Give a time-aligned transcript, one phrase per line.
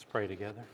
[0.00, 0.64] Let's pray together.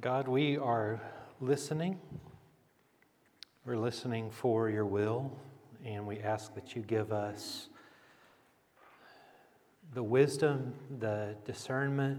[0.00, 1.00] God, we are
[1.40, 2.00] listening.
[3.64, 5.30] We're listening for your will,
[5.84, 7.68] and we ask that you give us
[9.94, 12.18] the wisdom, the discernment,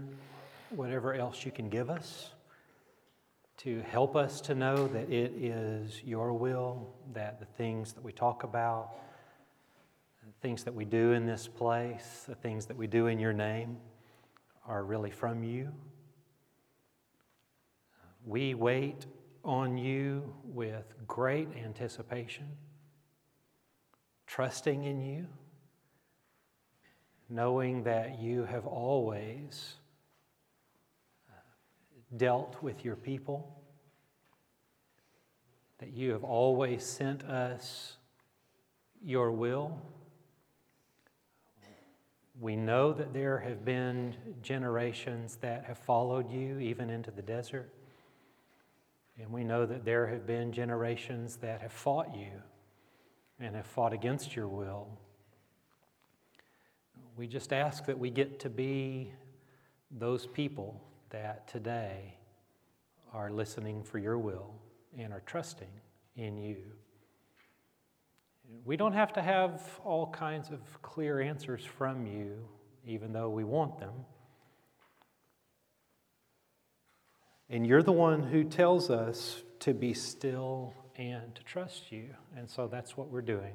[0.70, 2.30] whatever else you can give us
[3.58, 8.10] to help us to know that it is your will, that the things that we
[8.10, 8.94] talk about,
[10.40, 13.76] things that we do in this place, the things that we do in your name
[14.66, 15.72] are really from you.
[18.24, 19.06] We wait
[19.44, 22.46] on you with great anticipation,
[24.26, 25.26] trusting in you,
[27.28, 29.74] knowing that you have always
[31.30, 31.34] uh,
[32.16, 33.56] dealt with your people,
[35.78, 37.96] that you have always sent us
[39.02, 39.80] your will.
[42.40, 47.70] We know that there have been generations that have followed you even into the desert.
[49.20, 52.30] And we know that there have been generations that have fought you
[53.38, 54.88] and have fought against your will.
[57.14, 59.12] We just ask that we get to be
[59.90, 62.16] those people that today
[63.12, 64.54] are listening for your will
[64.98, 65.68] and are trusting
[66.16, 66.56] in you.
[68.64, 72.46] We don't have to have all kinds of clear answers from you,
[72.86, 73.92] even though we want them.
[77.48, 82.10] And you're the one who tells us to be still and to trust you.
[82.36, 83.54] And so that's what we're doing.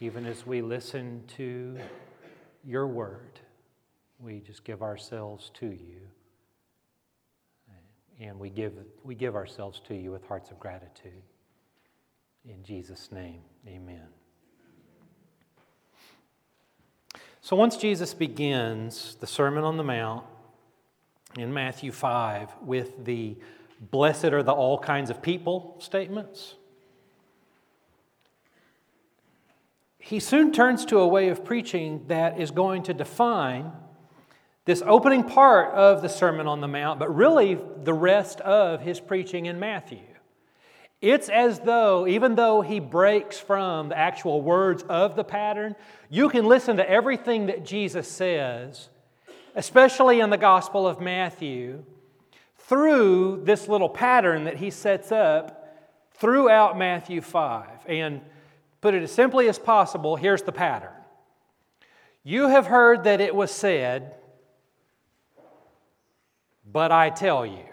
[0.00, 1.78] Even as we listen to
[2.64, 3.40] your word,
[4.18, 6.00] we just give ourselves to you.
[8.18, 8.72] And we give,
[9.04, 11.22] we give ourselves to you with hearts of gratitude.
[12.48, 14.06] In Jesus' name, amen.
[17.40, 20.24] So once Jesus begins the Sermon on the Mount,
[21.38, 23.36] in Matthew 5 with the
[23.80, 26.54] blessed are the all kinds of people statements.
[29.98, 33.72] He soon turns to a way of preaching that is going to define
[34.64, 38.98] this opening part of the Sermon on the Mount, but really the rest of his
[38.98, 40.15] preaching in Matthew.
[41.06, 45.76] It's as though, even though he breaks from the actual words of the pattern,
[46.10, 48.88] you can listen to everything that Jesus says
[49.56, 51.82] especially in the Gospel of Matthew,
[52.58, 55.66] through this little pattern that he sets up
[56.12, 57.66] throughout Matthew 5.
[57.86, 58.20] And
[58.82, 60.92] put it as simply as possible, here's the pattern.
[62.22, 64.14] You have heard that it was said,
[66.70, 67.64] but I tell you.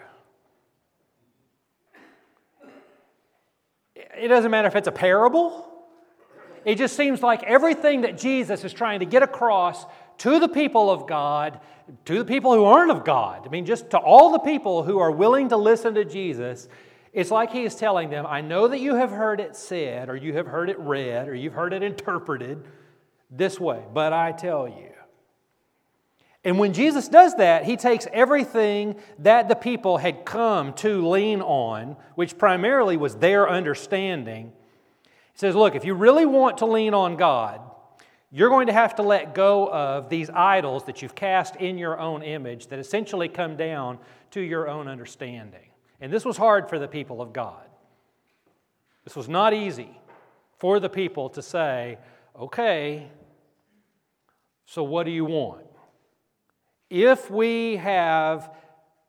[4.18, 5.70] It doesn't matter if it's a parable.
[6.64, 9.84] It just seems like everything that Jesus is trying to get across
[10.18, 11.60] to the people of God,
[12.06, 13.46] to the people who aren't of God.
[13.46, 16.68] I mean, just to all the people who are willing to listen to Jesus,
[17.12, 20.16] it's like he is telling them, I know that you have heard it said, or
[20.16, 22.64] you have heard it read, or you've heard it interpreted
[23.30, 24.93] this way, but I tell you.
[26.44, 31.40] And when Jesus does that, he takes everything that the people had come to lean
[31.40, 34.52] on, which primarily was their understanding.
[35.32, 37.60] He says, Look, if you really want to lean on God,
[38.30, 41.98] you're going to have to let go of these idols that you've cast in your
[41.98, 43.98] own image that essentially come down
[44.32, 45.70] to your own understanding.
[46.00, 47.64] And this was hard for the people of God.
[49.04, 49.98] This was not easy
[50.58, 51.98] for the people to say,
[52.38, 53.08] okay,
[54.66, 55.64] so what do you want?
[56.90, 58.50] If we have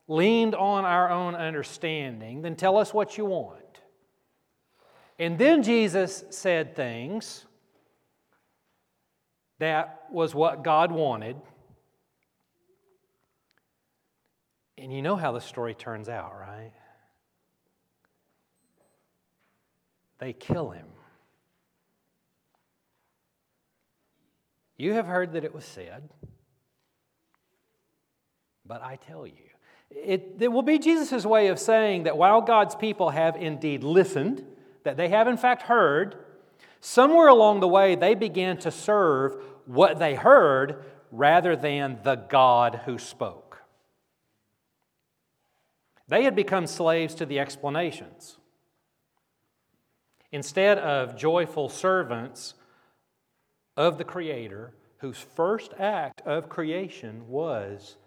[0.08, 3.62] leaned on our own understanding, then tell us what you want.
[5.18, 7.46] And then Jesus said things
[9.59, 11.38] that was what God wanted.
[14.78, 16.74] And you know how the story turns out, right?
[20.19, 20.88] They kill him.
[24.77, 26.10] You have heard that it was said,
[28.65, 29.33] but I tell you.
[29.91, 34.44] It, it will be Jesus' way of saying that while God's people have indeed listened,
[34.83, 36.17] that they have in fact heard,
[36.88, 42.81] Somewhere along the way, they began to serve what they heard rather than the God
[42.85, 43.63] who spoke.
[46.07, 48.38] They had become slaves to the explanations.
[50.31, 52.53] Instead of joyful servants
[53.75, 57.97] of the Creator, whose first act of creation was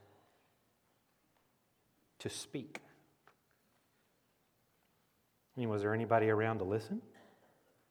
[2.20, 2.80] to speak.
[5.56, 7.02] I mean, was there anybody around to listen?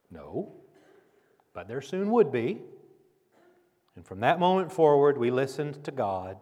[0.09, 0.53] No
[1.57, 2.61] but there soon would be.
[3.95, 6.37] And from that moment forward, we listened to God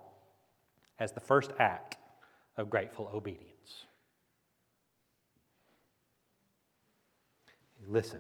[1.00, 1.96] as the first act
[2.58, 3.86] of grateful obedience.
[7.88, 8.20] Listen.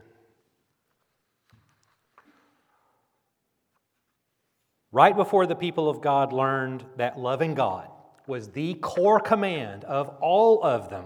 [4.94, 7.89] Right before the people of God learned that loving God
[8.27, 11.06] was the core command of all of them,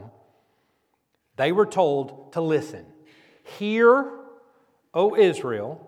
[1.36, 2.86] they were told to listen.
[3.58, 4.12] Hear,
[4.94, 5.86] O Israel.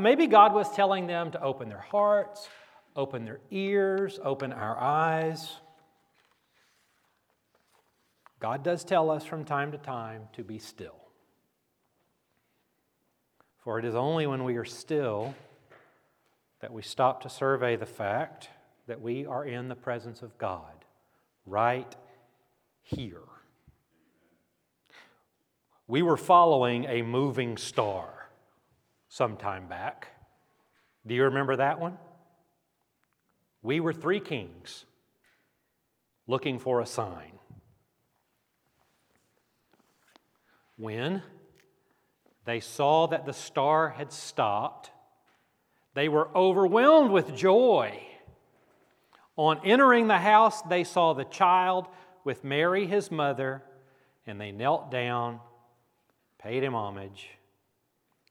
[0.00, 2.48] Maybe God was telling them to open their hearts,
[2.94, 5.52] open their ears, open our eyes.
[8.40, 10.96] God does tell us from time to time to be still.
[13.58, 15.34] For it is only when we are still
[16.60, 18.48] that we stop to survey the fact
[18.86, 20.84] that we are in the presence of God,
[21.44, 21.94] right
[22.82, 23.22] here.
[25.88, 28.28] We were following a moving star
[29.08, 30.08] some time back.
[31.06, 31.96] Do you remember that one?
[33.62, 34.84] We were three kings
[36.26, 37.32] looking for a sign.
[40.76, 41.22] When
[42.44, 44.90] they saw that the star had stopped,
[45.94, 47.98] they were overwhelmed with joy.
[49.36, 51.86] On entering the house, they saw the child
[52.24, 53.62] with Mary, his mother,
[54.26, 55.40] and they knelt down,
[56.38, 57.28] paid him homage.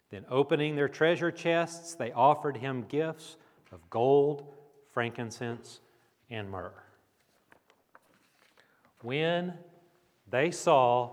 [0.09, 3.37] Then, opening their treasure chests, they offered him gifts
[3.71, 4.53] of gold,
[4.91, 5.79] frankincense,
[6.29, 6.73] and myrrh.
[9.01, 9.53] When
[10.29, 11.11] they saw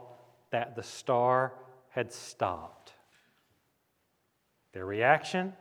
[0.50, 1.52] that the star
[1.90, 2.94] had stopped,
[4.72, 5.52] their reaction?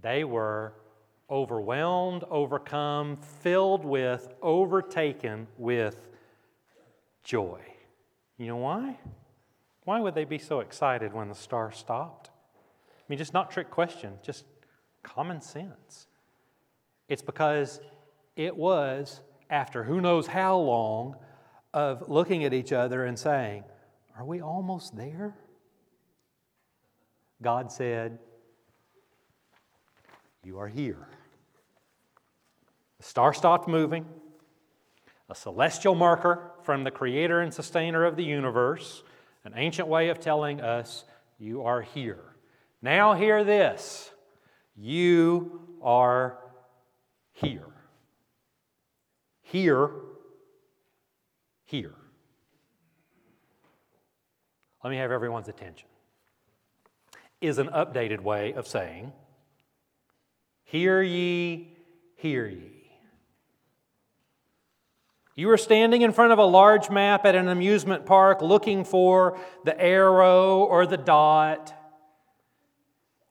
[0.00, 0.72] They were
[1.32, 6.10] overwhelmed, overcome, filled with, overtaken with
[7.24, 7.58] joy.
[8.36, 8.98] You know why?
[9.84, 12.30] Why would they be so excited when the star stopped?
[12.98, 14.44] I mean, just not trick question, just
[15.02, 16.06] common sense.
[17.08, 17.80] It's because
[18.36, 21.16] it was, after who knows how long,
[21.72, 23.64] of looking at each other and saying,
[24.18, 25.34] Are we almost there?
[27.40, 28.18] God said,
[30.44, 31.08] You are here.
[33.02, 34.06] The star stopped moving,
[35.28, 39.02] a celestial marker from the creator and sustainer of the universe
[39.42, 41.04] an ancient way of telling us,
[41.36, 42.36] You are here.
[42.80, 44.12] Now, hear this
[44.76, 46.38] you are
[47.32, 47.66] here.
[49.40, 49.90] Here,
[51.64, 51.94] here.
[54.84, 55.88] Let me have everyone's attention.
[57.40, 59.12] Is an updated way of saying,
[60.62, 61.76] Hear ye,
[62.14, 62.81] hear ye.
[65.34, 69.38] You are standing in front of a large map at an amusement park looking for
[69.64, 71.74] the arrow or the dot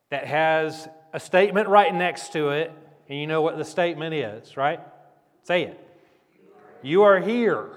[0.10, 2.72] that has a statement right next to it,
[3.08, 4.80] and you know what the statement is, right?
[5.44, 5.88] Say it.
[6.82, 7.70] You are here.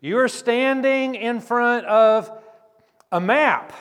[0.00, 2.30] You are standing in front of
[3.12, 3.74] a map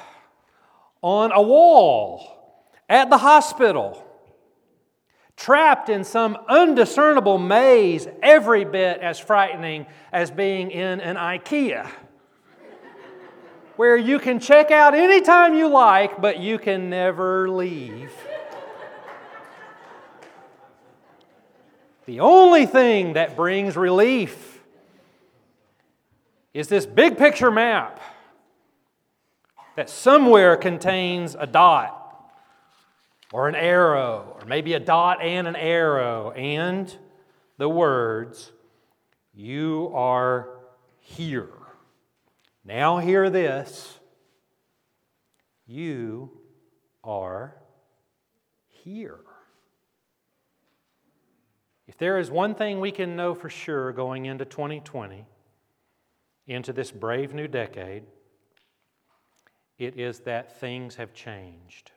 [1.02, 4.03] on a wall at the hospital
[5.36, 11.90] trapped in some undiscernible maze, every bit as frightening as being in an IKEA,
[13.76, 18.12] where you can check out anytime you like, but you can never leave.
[22.06, 24.62] The only thing that brings relief
[26.54, 28.00] is this big picture map
[29.76, 32.00] that somewhere contains a dot
[33.32, 36.94] or an arrow, or maybe a dot and an arrow, and
[37.58, 38.52] the words,
[39.34, 40.50] You are
[41.00, 41.50] here.
[42.66, 44.00] Now, hear this.
[45.66, 46.30] You
[47.06, 47.56] are
[48.68, 49.22] here.
[51.88, 55.26] If there is one thing we can know for sure going into 2020,
[56.48, 58.04] into this brave new decade,
[59.78, 61.92] it is that things have changed.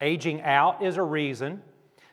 [0.00, 1.62] Aging out is a reason.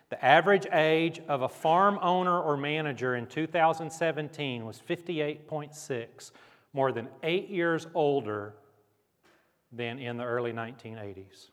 [0.10, 6.32] The average age of a farm owner or manager in 2017 was 58.6,
[6.74, 8.54] more than eight years older
[9.72, 11.50] than in the early 1980s.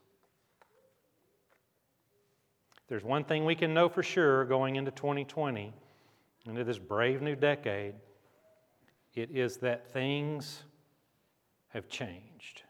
[2.86, 5.72] There's one thing we can know for sure going into 2020,
[6.46, 7.94] into this brave new decade,
[9.14, 10.64] it is that things
[11.74, 12.62] have changed.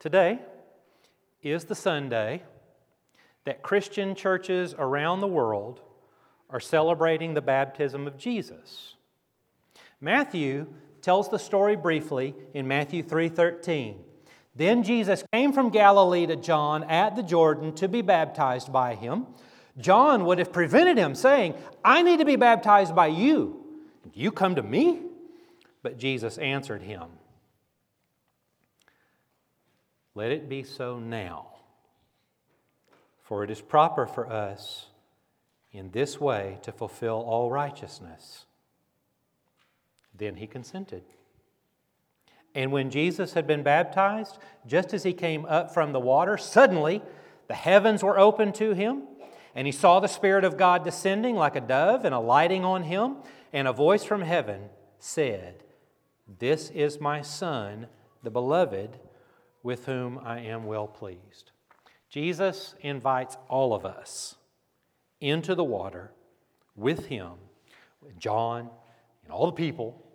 [0.00, 0.40] Today
[1.42, 2.42] is the Sunday
[3.44, 5.80] that Christian churches around the world
[6.50, 8.96] are celebrating the baptism of Jesus.
[10.00, 10.66] Matthew
[11.02, 14.04] tells the story briefly in Matthew 3:13.
[14.56, 19.28] Then Jesus came from Galilee to John at the Jordan to be baptized by him.
[19.78, 23.64] John would have prevented him, saying, I need to be baptized by you.
[24.12, 25.09] You come to me?
[25.82, 27.04] But Jesus answered him,
[30.14, 31.46] Let it be so now,
[33.22, 34.86] for it is proper for us
[35.72, 38.44] in this way to fulfill all righteousness.
[40.14, 41.02] Then he consented.
[42.54, 47.00] And when Jesus had been baptized, just as he came up from the water, suddenly
[47.46, 49.04] the heavens were opened to him,
[49.54, 53.16] and he saw the Spirit of God descending like a dove and alighting on him,
[53.52, 54.68] and a voice from heaven
[54.98, 55.62] said,
[56.38, 57.86] This is my Son,
[58.22, 58.98] the beloved,
[59.62, 61.52] with whom I am well pleased.
[62.08, 64.36] Jesus invites all of us
[65.20, 66.12] into the water
[66.74, 67.32] with him,
[68.00, 68.70] with John,
[69.24, 70.10] and all the people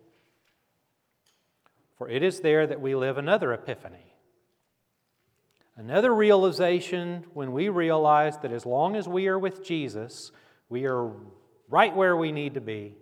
[1.98, 4.13] for it is there that we live another epiphany.
[5.77, 10.31] Another realization when we realize that as long as we are with Jesus,
[10.69, 11.12] we are
[11.69, 12.95] right where we need to be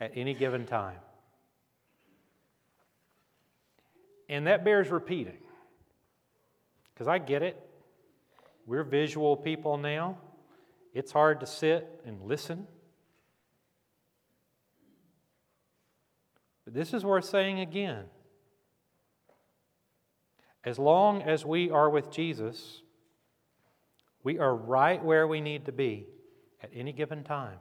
[0.00, 0.98] at any given time.
[4.34, 5.38] And that bears repeating.
[6.92, 7.56] Because I get it.
[8.66, 10.18] We're visual people now.
[10.92, 12.66] It's hard to sit and listen.
[16.64, 18.06] But this is worth saying again.
[20.64, 22.82] As long as we are with Jesus,
[24.24, 26.08] we are right where we need to be
[26.60, 27.58] at any given time.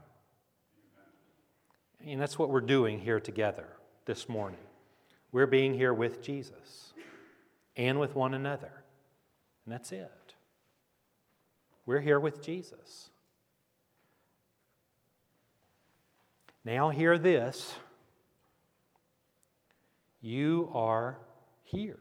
[2.04, 3.68] And that's what we're doing here together
[4.08, 4.58] this morning.
[5.34, 6.94] We're being here with Jesus
[7.76, 8.72] and with one another.
[9.66, 10.12] And that's it.
[11.88, 13.10] We're here with Jesus.
[16.64, 17.74] Now, hear this
[20.22, 21.18] you are
[21.64, 22.00] here.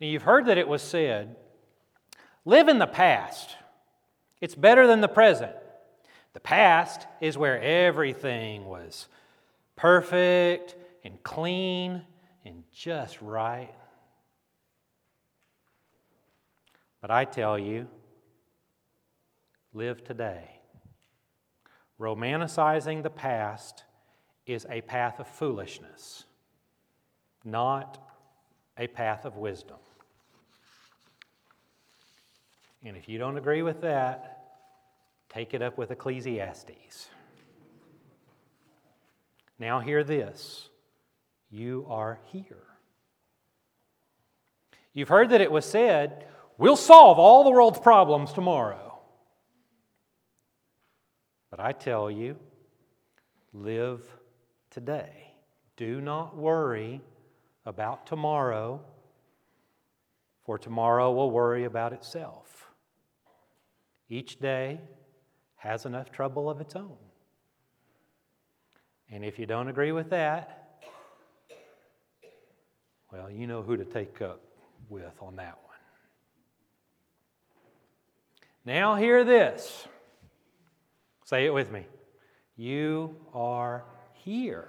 [0.00, 1.34] Now, you've heard that it was said,
[2.44, 3.56] live in the past.
[4.40, 5.56] It's better than the present.
[6.34, 9.08] The past is where everything was
[9.76, 12.02] perfect and clean
[12.44, 13.74] and just right.
[17.00, 17.86] But I tell you,
[19.72, 20.50] live today.
[22.00, 23.84] Romanticizing the past
[24.46, 26.24] is a path of foolishness,
[27.44, 27.98] not
[28.76, 29.76] a path of wisdom.
[32.84, 34.44] And if you don't agree with that,
[35.28, 37.08] take it up with Ecclesiastes.
[39.58, 40.68] Now, hear this
[41.50, 42.62] you are here.
[44.92, 46.26] You've heard that it was said,
[46.58, 48.98] we'll solve all the world's problems tomorrow.
[51.50, 52.36] But I tell you,
[53.52, 54.02] live
[54.70, 55.34] today.
[55.76, 57.02] Do not worry
[57.66, 58.80] about tomorrow,
[60.44, 62.70] for tomorrow will worry about itself.
[64.08, 64.80] Each day
[65.56, 66.96] has enough trouble of its own.
[69.10, 70.82] And if you don't agree with that,
[73.12, 74.40] well, you know who to take up
[74.88, 75.76] with on that one.
[78.64, 79.86] Now, hear this.
[81.24, 81.86] Say it with me.
[82.56, 83.84] You are
[84.14, 84.68] here.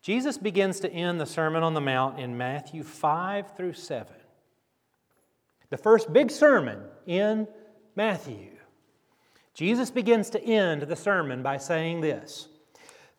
[0.00, 4.12] Jesus begins to end the Sermon on the Mount in Matthew 5 through 7.
[5.70, 7.46] The first big sermon in
[7.94, 8.50] Matthew.
[9.54, 12.48] Jesus begins to end the sermon by saying this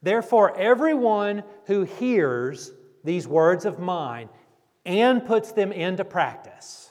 [0.01, 2.71] Therefore, everyone who hears
[3.03, 4.29] these words of mine
[4.85, 6.89] and puts them into practice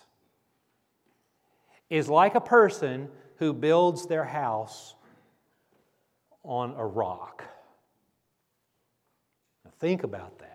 [1.91, 4.95] is like a person who builds their house
[6.43, 7.45] on a rock.
[9.65, 10.49] Now think about that.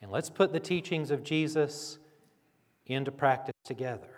[0.00, 1.98] And let's put the teachings of Jesus
[2.86, 4.13] into practice together.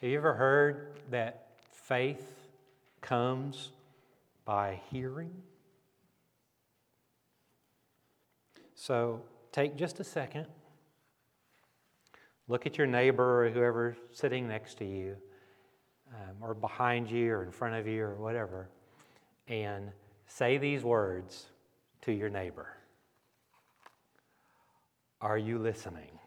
[0.00, 2.48] Have you ever heard that faith
[3.00, 3.72] comes
[4.44, 5.32] by hearing?
[8.76, 10.46] So take just a second.
[12.46, 15.16] Look at your neighbor or whoever sitting next to you,
[16.14, 18.68] um, or behind you, or in front of you, or whatever,
[19.48, 19.90] and
[20.28, 21.46] say these words
[22.02, 22.68] to your neighbor
[25.20, 26.17] Are you listening?